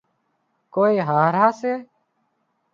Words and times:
ڪوئي 0.73 0.97
هاۯا 1.09 1.47
سي 1.59 1.73